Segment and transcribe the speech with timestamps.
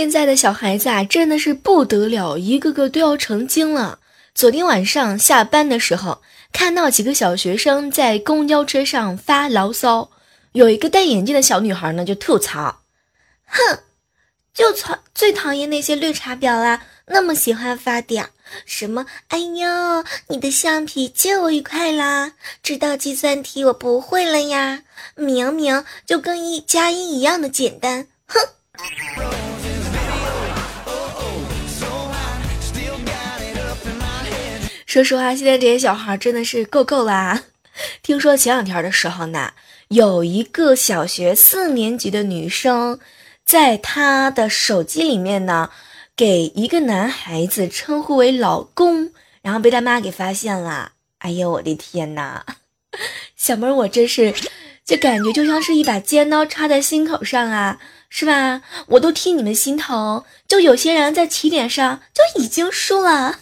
[0.00, 3.98] 现在的小孩子啊，真的是不得了，一个个都要成精了。
[4.34, 6.22] 昨天晚上下班的时候，
[6.54, 10.10] 看到几个小学生在公交车上发牢骚，
[10.52, 12.80] 有一个戴眼镜的小女孩呢，就吐槽
[13.44, 13.80] ：“哼，
[14.54, 18.24] 就讨最讨厌那些绿茶婊啦，那么喜欢发嗲，
[18.64, 24.82] 什么哎呦，你的橡皮借我一块啦，知道计算题我不会了呀，
[25.14, 28.40] 明明就跟一加一一样的简单，哼。”
[34.90, 37.44] 说实话，现在这些小孩真的是够够啦。
[38.02, 39.52] 听说前两天的时候呢，
[39.86, 42.98] 有一个小学四年级的女生，
[43.44, 45.70] 在她的手机里面呢，
[46.16, 50.90] 给一个男孩子称呼为老公，然后被他妈给发现了。
[51.18, 52.44] 哎呦，我的天哪！
[53.36, 54.34] 小妹儿，我真是，
[54.84, 58.62] 这感觉就像是一把尖刀插在心口上啊，是吧？
[58.88, 60.24] 我都替你们心疼。
[60.48, 63.38] 就有些人在起点上就已经输了。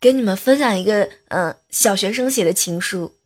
[0.00, 3.16] 给你们分享一个，嗯，小学生写的情书。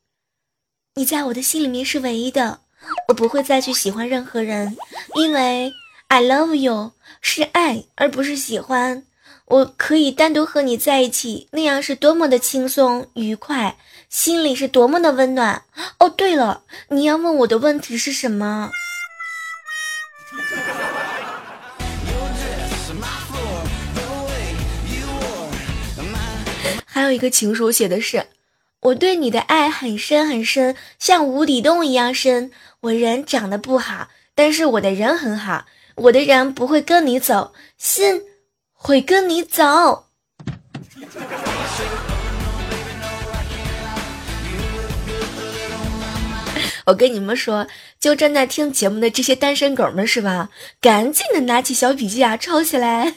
[0.97, 2.61] 你在我的心里面是唯一的，
[3.09, 4.77] 我不会再去喜欢任何人，
[5.15, 5.73] 因为
[6.09, 9.05] I love you 是爱而不是喜欢。
[9.47, 13.77] 我可以单独和你在一起，那样是多么的轻松愉快，
[14.09, 15.63] 心里是多么的温暖。
[15.99, 18.73] 哦，对了，你要问我的问题是什么？
[27.05, 28.29] 还有一个情书写的是
[28.81, 32.51] ：“我对你的爱很深很深，像无底洞一样深。
[32.81, 35.67] 我人长得不好，但是我的人很好。
[35.97, 38.23] 我的人不会跟你走，心
[38.73, 40.07] 会跟你走。”
[46.87, 47.67] 我跟你们说，
[48.01, 50.49] 就正在听节目的这些单身狗们是吧？
[50.81, 53.17] 赶紧的拿起小笔记啊，抄起来。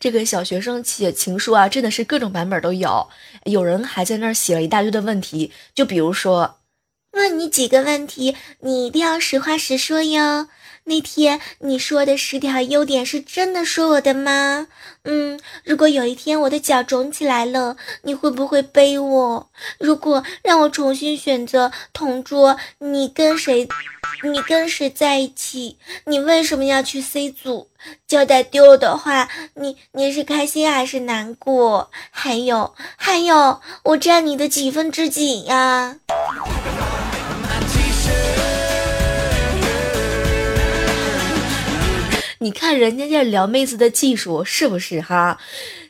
[0.00, 3.06] 这个小学生写情书啊，真的是各种版本都有。
[3.44, 6.60] 有人还在那儿写了一大堆的问题，就比如说，
[7.12, 10.48] 问你几个问题，你一定要实话实说哟。
[10.84, 14.66] 那天你说的十条优点是真的说我的吗？
[15.04, 19.50] 嗯，如果有一天我的脚肿起来了，你会不会背我？
[19.78, 23.68] 如果让我重新选择同桌，你跟谁？
[24.22, 25.78] 你跟谁在一起？
[26.04, 27.68] 你为什么要去 C 组？
[28.06, 31.90] 胶带丢了的话，你你是开心还是难过？
[32.10, 35.96] 还有还有，我占你的几分之几呀？
[42.42, 45.38] 你看人家这撩妹子的技术是不是哈？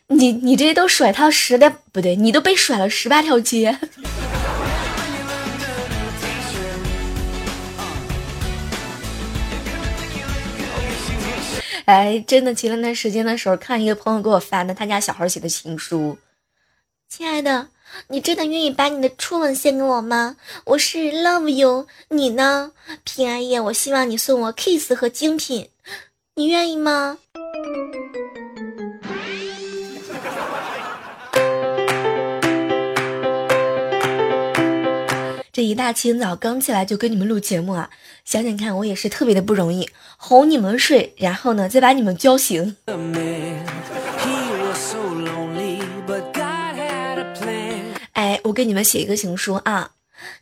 [0.09, 3.79] 你你这都甩他十的不对，你都被甩了十八条街。
[11.87, 16.19] 哎，真的，前段时间的时候，看一个朋友给我发的他家小孩写的情书。
[17.09, 17.69] 亲爱的，
[18.09, 20.35] 你真的愿意把你的初吻献给我吗？
[20.65, 22.73] 我是 love you，你呢？
[23.05, 25.69] 平安夜，我希望你送我 kiss 和精品。
[26.41, 27.19] 你愿意吗？
[35.53, 37.91] 这一大清早刚起来就跟你们录节目啊！
[38.25, 42.75] 想想看，我也是特别的不容易，哄你们睡，然后呢再把你们叫醒。
[48.13, 49.91] 哎，我给你们写一个情书啊！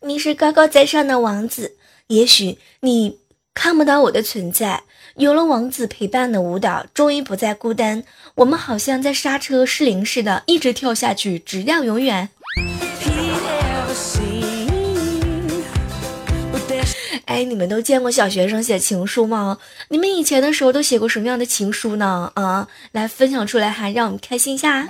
[0.02, 1.76] 你是高高在上的王子，
[2.06, 3.18] 也许你
[3.52, 4.84] 看不到我的存在。
[5.18, 8.04] 有了王子陪伴的舞蹈，终于不再孤单。
[8.36, 12.28] 我们好像在刹车失灵似的，一直跳下去，直到永远。
[17.24, 19.58] 哎，你们都见过小学生写情书吗？
[19.88, 22.30] 你们以前的时候都写过什么样的情书呢？
[22.36, 24.86] 啊，来分享出来，哈让我们开心一下。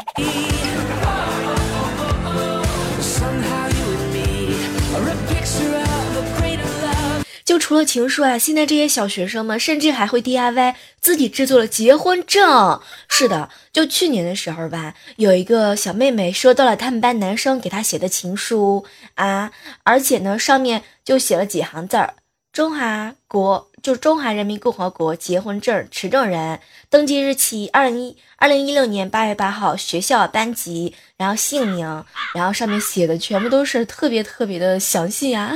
[7.68, 12.80] 除了情书啊，现在这些小学生们甚至还会 DIY 自己制作了结婚证。
[13.10, 18.86] 是的，就去年的时候吧，有一个小妹妹收到了他们班男生给她写的情书
[19.16, 22.14] 啊，而且呢上面就写了几行字儿：
[22.54, 32.02] 中华国就中华人民共和国结婚证持证人，登记日期二零一二零一六年八月八号，学校班级，然后姓名，
[32.34, 35.54] 然后上面写的全部都是特别特别的详细啊。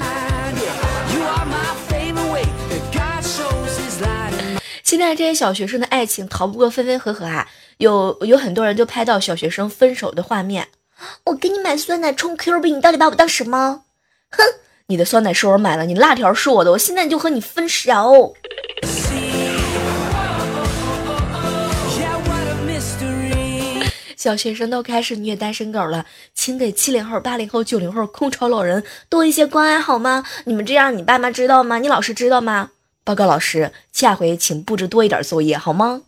[4.93, 7.49] 现在这些小学生的爱情逃不过分分合合啊，
[7.79, 10.69] 有有很多人就拍到小学生分手的画面。
[11.25, 13.85] 我给你买酸奶充 Q 币，你到底把我当什么？
[14.29, 14.45] 哼，
[14.89, 18.35] 你的酸奶是我买的，你辣条是我的，我现在就和你分手。
[24.19, 26.05] 小学生都开始虐单身狗了，
[26.35, 30.23] 请给七零后、八零后、九零后空巢老人多一些关爱好吗？
[30.45, 31.79] 你们这样，你爸妈知道吗？
[31.79, 32.73] 你老师知道吗？
[33.05, 36.03] 报告老师，下回请布置多一点作业好吗？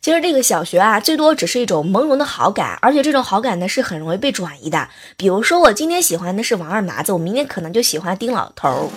[0.00, 4.88] 其实这个小学啊，最多只是一种朦胧的好感，而且这种好感呢是很容易被转移的。
[5.18, 8.90] 比如说，我今天喜欢的是王二麻子，我明天可能就喜欢丁老头。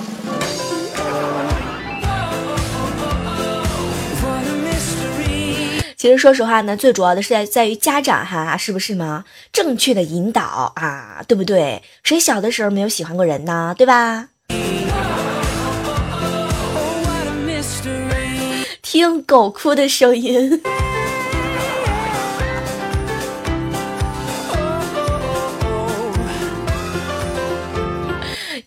[6.00, 9.26] 其实说实话呢，最主要的是在在于家长哈，是不是吗？
[9.52, 11.84] 正确的引导啊，对不对？
[12.04, 13.76] 谁小的时候没有喜欢过人呢？
[13.78, 14.30] 对吧？
[18.82, 20.62] 听狗哭的声音。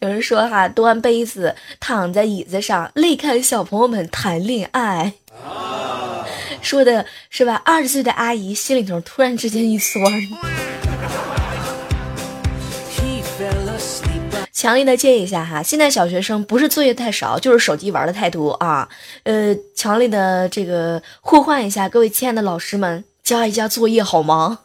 [0.01, 5.15] 有人说哈，端杯子，躺在椅子上，泪看小朋友们谈恋爱。
[6.63, 7.61] 说的是吧？
[7.65, 10.05] 二十岁的阿姨心里头突然之间一酸。
[14.53, 18.89] 强烈的建议一下哈，现在小学生不是作业太少，就是手机玩的太多啊。
[19.25, 24.61] 呃，强烈的这个互换一下各位亲爱的老师们，加一加作业好吗？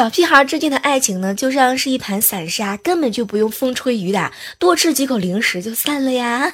[0.00, 6.50] 小屁孩之间的爱情呢，就像是一盘散沙，根本就不用风吹雨打，多吃几口零食就散了呀。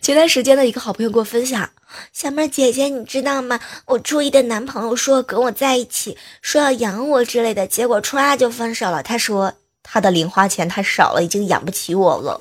[0.00, 1.68] 前段时间的一个好朋友给我分享，
[2.12, 3.58] 小妹姐姐，你知道吗？
[3.86, 9.02] 我初一的男朋友说跟我在一起，说要养我之类的，结果歘就分手了。
[9.02, 9.52] 他说
[9.82, 12.40] 他的零花钱太少了，已经养不起我了。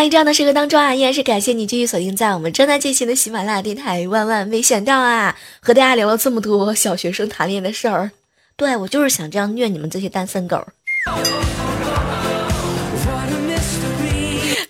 [0.00, 4.08] 在这样的时刻当中啊，依然是感谢你继续锁定在我们正在进行的喜马拉雅电台。
[4.08, 8.10] 万万没想到啊，和大家聊了这么多小学生谈恋爱的事儿，
[8.56, 10.66] 对我就是想这样虐你们这些单身狗。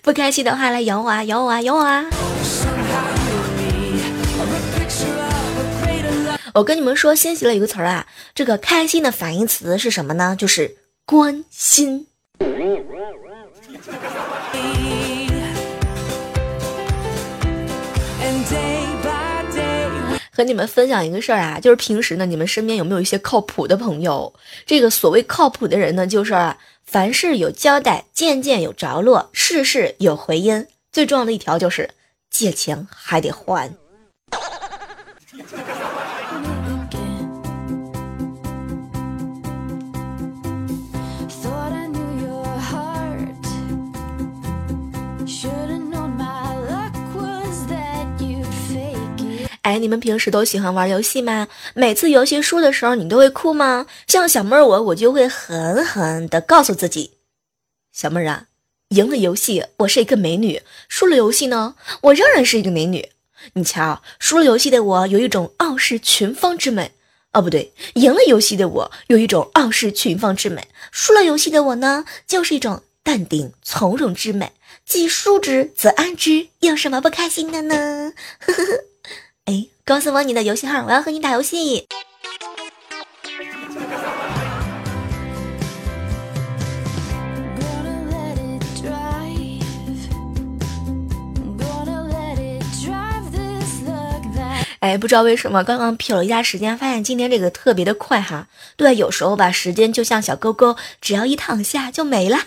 [0.01, 2.05] 不开心的话来咬我啊，咬我啊，咬我啊！
[6.53, 8.05] 我跟你们说，新学了一个词儿啊，
[8.35, 10.35] 这个开心的反义词是什么呢？
[10.37, 10.75] 就是
[11.05, 12.07] 关心。
[20.33, 24.33] 和你们分享一个事儿啊，就是平时呢，你们身边有没有一些靠谱的朋友？
[24.65, 26.33] 这个所谓靠谱的人呢，就是
[26.85, 30.65] 凡事有交代，件件有着落，事事有回音。
[30.91, 31.89] 最重要的一条就是
[32.29, 33.75] 借钱还得还。
[49.71, 51.47] 哎，你们平时都喜欢玩游戏吗？
[51.75, 53.87] 每次游戏输的时候，你都会哭吗？
[54.05, 57.11] 像小妹儿我，我就会狠狠的告诉自己，
[57.93, 58.47] 小妹儿啊，
[58.89, 63.11] 赢了游戏我是一个美女，输了游戏呢，我仍然是一个美女。
[63.53, 66.91] 你瞧，输了游戏的我有一种傲视群芳之美，
[67.31, 74.51] 哦不对，赢了游戏的我有一种傲视群芳之美，输了游戏的我呢，就是一种淡定从容之美。
[74.85, 78.11] 既输之则安之，有什么不开心的呢？
[78.39, 78.90] 呵呵呵。
[79.45, 81.87] 哎，告诉我你的游戏号，我要和你打游戏。
[94.79, 98.47] 哎，不知道为什么，刚刚瞟了一下时间，发现今天这个特别的快哈。
[98.75, 102.39] 对，有时候吧，时间就像小钩钩，只要一躺下就没了。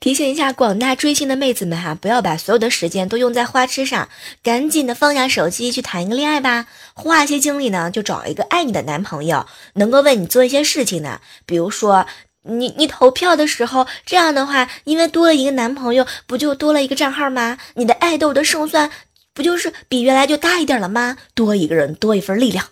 [0.00, 4.08] 提醒一下广大追星的妹子们哈，不要把所有的时间都用在花痴上，
[4.42, 6.64] 赶紧的放下手机去谈一个恋爱吧。
[6.94, 11.20] 花一些精力呢，就找一个爱你的男朋友，能够为你做一些事情的。
[11.44, 12.06] 比如说，
[12.44, 17.58] 你你投票的时候，这样的话，因为多了一个男朋友，不就多了一个账号吗？
[17.74, 18.90] 你的爱豆的胜算
[19.34, 21.18] 不就是比原来就大一点了吗？
[21.34, 22.66] 多一个人，多一份力量。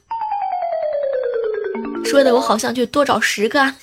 [2.06, 3.74] 说的我好像就多找十个。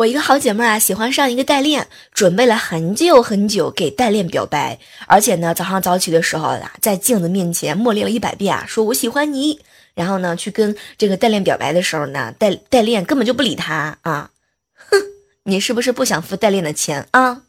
[0.00, 9.60] 我一个好姐妹啊，喜欢上一个代练，准备了很久很久给代练表白，而且呢，早上早起的时候啊，在镜子面前默念了一百遍啊，说我喜欢你。
[9.92, 14.30] 然后呢，去跟这个代练表白的时候呢，代代练根本就不理他啊，
[14.74, 14.98] 哼，
[15.44, 17.42] 你是不是不想付代练的钱啊？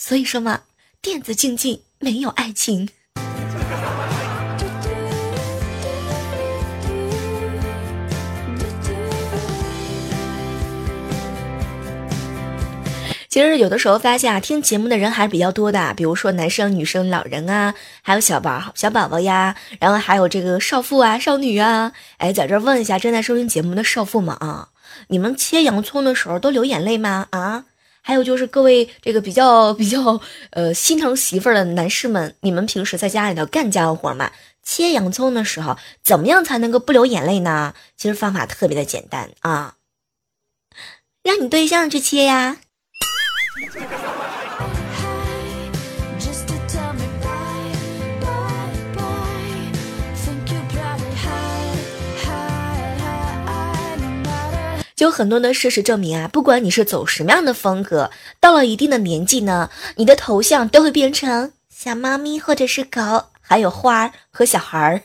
[0.00, 0.62] 所以说嘛，
[1.02, 2.88] 电子竞技没有爱情。
[13.32, 21.92] 其实有的时候发现啊，听节目的人还是比较多的，比如说男生、女生、老人啊，还有小宝、小宝宝呀，然后还有这个少妇啊、少女啊。
[22.18, 24.68] 哎，在这问一下正在收听节目的少妇们啊，
[25.08, 27.26] 你们切洋葱的时候都流眼泪吗？
[27.30, 27.64] 啊，
[28.02, 30.20] 还有就是各位这个比较比较
[30.50, 34.30] 呃心疼媳妇儿的男士们，你们平时在家里头干家务活吗，
[34.62, 37.72] 切洋葱的时候怎么样才能够不流眼泪呢？
[37.96, 39.76] 其实方法特别的简单啊，
[41.22, 42.58] 让你对象去切呀。
[54.94, 65.02] 就很多的事实证明啊，不管你是走什么样的风格，到了一定的年纪呢，你的头像都会变成小猫咪或者是狗，还有花儿和小孩儿。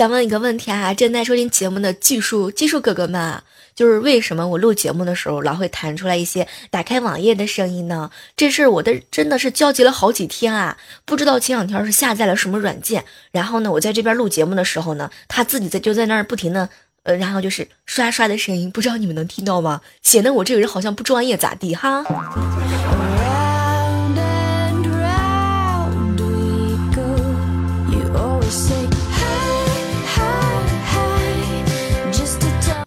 [0.00, 3.42] 想问一个问题啊，正在收听节目的技术技术哥哥们，
[3.74, 8.10] 就是为什么我录节目的时候老会弹出来一些打开网页的声音呢？
[8.34, 16.70] 这事儿我的真的是焦急了好几天啊，不知道前两天是下载了什么软件，然后呢，我在这边录节目的时候呢，他自己在就在那儿不停的
[17.02, 19.82] 呃，然后就是刷刷的声音，不知道你们能听到吗？
[20.02, 22.02] 显得我这个人好像不专业咋地哈？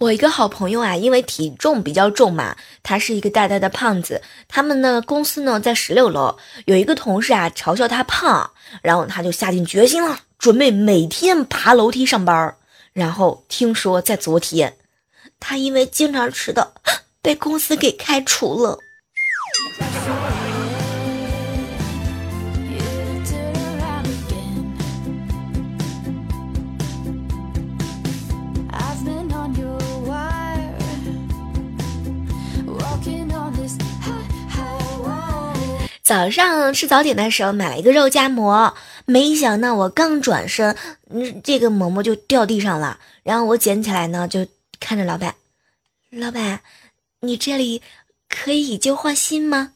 [0.03, 4.22] 我一个好朋友啊，因为体重比较重嘛，他是一个大大的胖子。
[4.50, 12.53] 他们呢公司呢在十六楼，有一个同事啊嘲笑他胖，然后他就下定决心了，准备每天爬楼梯上班。
[12.91, 14.75] 然后听说在昨天，
[15.39, 16.74] 他因为经常迟到，
[17.24, 18.77] 被公司给开除了。
[36.03, 40.75] 早上吃早点的时候买了一个肉夹馍，没想到我刚转身，
[41.41, 43.00] 这个馍馍就掉地上了。
[43.24, 44.45] 然后我捡起来呢，就
[44.81, 45.36] 看着老板，
[46.10, 46.60] 老板，
[47.22, 47.81] 你这里
[48.27, 49.72] 可以以旧换新吗？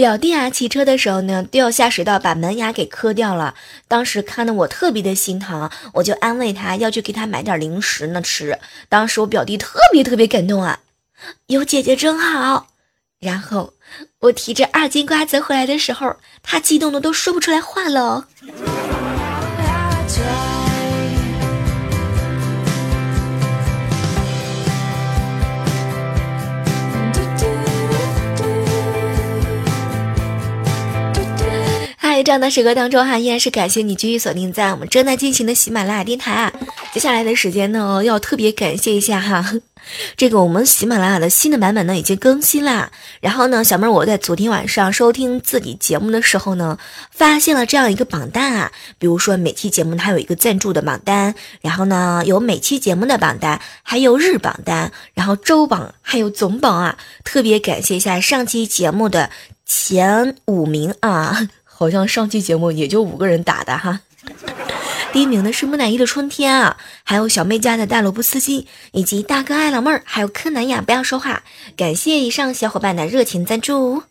[0.00, 3.54] 表弟啊，骑车的时候呢，掉下水道，把门牙给磕掉了。
[3.86, 8.58] 当时看得我特别的心疼，我就安慰他，要去给他买点零食呢吃。
[8.88, 10.78] 当时我表弟特别特别感动啊，
[11.48, 12.68] 有姐姐真好。
[13.20, 13.74] 然后
[14.20, 18.26] 我提着二斤瓜子回来的时候，他激动的都说不出来话了。
[32.20, 36.52] 在这样的时刻当中哈，依然是感谢你继续锁定在我们正在进行的喜马拉雅电台啊。
[36.92, 39.42] 接下来的时间呢，要特别感谢一下哈，
[40.18, 42.90] 这个我们喜马拉雅的新的版本呢已经更新啦。
[43.22, 46.76] 然后呢，小妹儿我在昨天晚上收听自己节目的时候呢，
[47.10, 56.98] 发现了这样一个榜单啊，比如说每期节目它有一个赞助的榜单，然后呢有每期节目的榜单，还有日榜单，然后周榜还有总榜啊。
[57.24, 59.30] 特别感谢一下上期节目的
[59.64, 61.48] 前五名啊。
[61.80, 64.00] 好像上期节目也就五个人打的哈，
[65.14, 71.42] 第一名的是木乃伊的春天啊，还有小妹家的大萝卜丝巾，以及大哥爱老妹儿，还有柯南呀，不要说话，
[71.78, 74.02] 感谢以上小伙伴的热情赞助。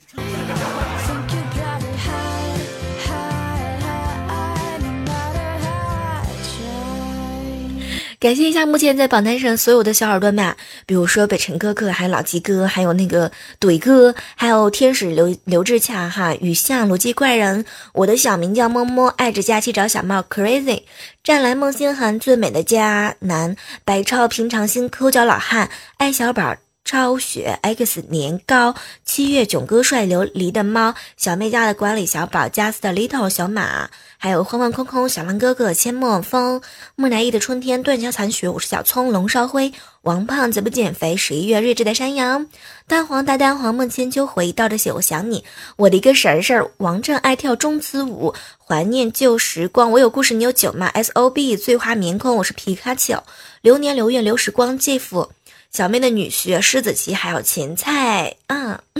[8.19, 10.53] 感谢一下目前在榜单上所有的小耳朵们，
[10.85, 20.83] 比如说北辰哥哥，还有老吉哥，还有那个怼哥，还有天使刘刘志强哈，雨巷逻辑怪人，我的小名叫么么，爱着假期找小帽，crazy，
[21.23, 26.57] 湛蓝梦星寒，最美的家男，白超平常心抠脚老汉，爱小宝。
[26.89, 28.73] 超雪 X 年糕，
[29.05, 36.63] 七月囧哥帅琉璃的猫，小妹家的管理小宝，加斯的 little 小马，还有慌慌空空小狼哥哥，阡陌风，
[36.95, 42.47] 木乃伊的春天，断桥残雪，我是小葱，龙烧灰，王胖子不减肥，十一月睿智的山羊，
[42.87, 53.21] 蛋黄大蛋黄梦千秋，回忆倒着写我想你，我的一个婶婶，王震爱跳中姿舞，怀念旧时光，我有故事你有酒吗？S O B 醉花眠空，我是皮卡丘，
[53.61, 55.29] 流年流月流时光继父。
[55.71, 58.81] 小妹的女婿狮子旗，还有芹菜啊！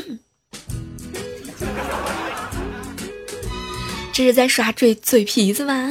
[4.14, 5.90] 这是在耍嘴嘴皮子吗？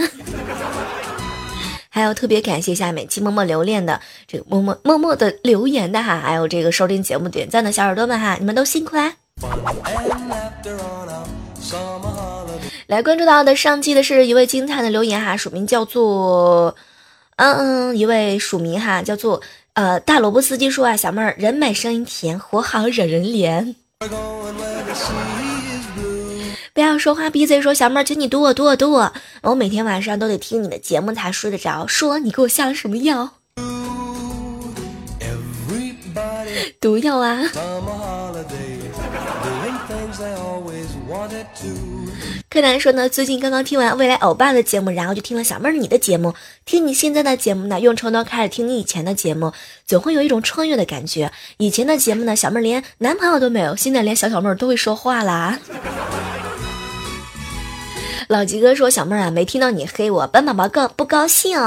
[1.91, 9.13] 还有特别感谢一下每期默默留恋的这个默默默默的留言的哈，还有这个收听节目点赞的小耳朵们哈，你们都辛苦啦！
[12.87, 16.77] 来关注到的上期的是一位精彩的留言哈，署名叫做
[17.35, 19.43] 嗯嗯，一位署名哈叫做。
[19.79, 23.77] 呃，大萝卜司机说啊，小妹儿人美声音甜，活好惹人怜。
[26.75, 31.87] 不要说话闭嘴，说小妹儿，请你读我读我读我，我每天晚上都得听你的节目才睡得着。
[31.87, 33.35] 说你给我下了什么药？
[36.81, 37.39] 毒药啊！
[42.51, 49.53] 柯南说呢，最近刚刚听完未来欧巴的节目，然后就听了小妹儿你的节目，听你现在的节目呢，用从头开始听你以前的节目，
[49.87, 51.31] 总会有一种穿越的感觉。
[51.59, 55.59] 以前的节目呢，小妹儿连男朋友都没有，现在连小小妹儿都会说话啦。
[58.29, 61.61] 老吉哥说，小妹儿啊，没听到你黑我，本宝宝高不高兴。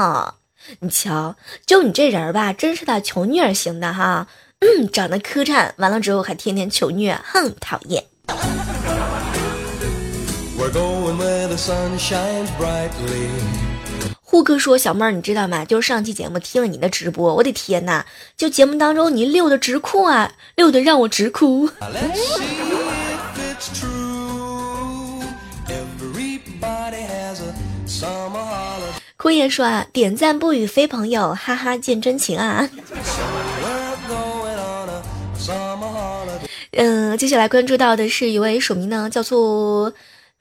[0.80, 4.26] 你瞧，就你这人吧，真是的求虐型的哈，
[4.58, 8.04] 嗯，长得磕碜，完了之后还天天求虐，哼，讨厌。
[14.22, 15.64] 胡哥说：“小妹儿，你知道吗？
[15.64, 18.06] 就是上期节目听了你的直播，我的天哪！
[18.36, 21.68] 就节目当中你溜的直哭啊，溜的让我直哭。”
[29.16, 32.70] 枯叶说：“啊，点赞不语非朋友，哈哈见真情啊。”
[36.74, 39.92] 嗯，接下来关注到的是一位署名呢，叫做。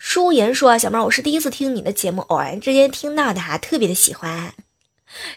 [0.04, 4.52] 舒言说：“啊，小妹儿，我是第一次听你的节目，偶然之间听到的哈，特别的喜欢。”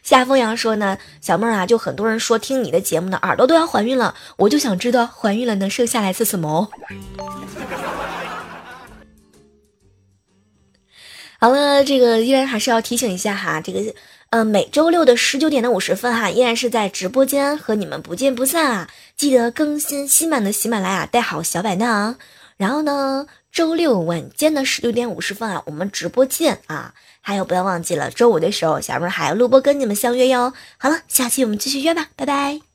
[0.02, 6.70] 夏风阳说呢：“小妹儿啊，就很多人说听你的节目呢，耳朵都要怀孕了，我就想知道怀孕了能生下来是什么。
[11.38, 13.94] ”好了，这个依然还是要提醒一下哈，这个
[14.30, 18.88] 呃每周六的十九点的五十分哈，依然是在直播间和你们不见不散啊！
[19.14, 22.16] 记得更新新版的喜马拉雅，带好小板凳啊！
[22.56, 23.26] 然后呢？
[23.54, 26.92] 周六晚间的十六点五十分啊，我们直播见啊！
[27.20, 30.52] 还有不要忘记了，周五的时候小妹还要录播跟你们相约哟。
[30.76, 32.73] 好了，下期我们继续约吧，拜拜。